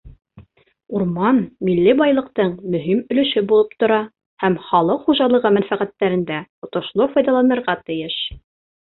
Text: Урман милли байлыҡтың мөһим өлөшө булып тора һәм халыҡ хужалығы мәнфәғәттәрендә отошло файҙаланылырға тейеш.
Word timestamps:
Урман 0.99 1.37
милли 1.69 1.93
байлыҡтың 1.99 2.49
мөһим 2.77 3.03
өлөшө 3.17 3.45
булып 3.53 3.77
тора 3.85 4.01
һәм 4.47 4.59
халыҡ 4.73 5.07
хужалығы 5.13 5.55
мәнфәғәттәрендә 5.61 6.45
отошло 6.71 7.13
файҙаланылырға 7.17 7.81
тейеш. 7.89 8.23